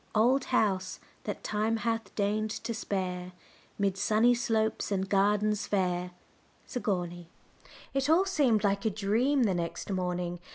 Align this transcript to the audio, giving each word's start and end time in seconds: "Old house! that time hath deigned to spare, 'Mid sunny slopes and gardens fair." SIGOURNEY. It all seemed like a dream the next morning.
"Old 0.15 0.45
house! 0.45 0.99
that 1.25 1.43
time 1.43 1.77
hath 1.77 2.15
deigned 2.15 2.49
to 2.49 2.73
spare, 2.73 3.33
'Mid 3.77 3.99
sunny 3.99 4.33
slopes 4.33 4.91
and 4.91 5.07
gardens 5.07 5.67
fair." 5.67 6.09
SIGOURNEY. 6.65 7.29
It 7.93 8.09
all 8.09 8.25
seemed 8.25 8.63
like 8.63 8.83
a 8.83 8.89
dream 8.89 9.43
the 9.43 9.53
next 9.53 9.91
morning. 9.91 10.39